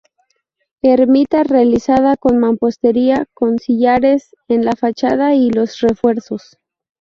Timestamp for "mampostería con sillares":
2.39-4.35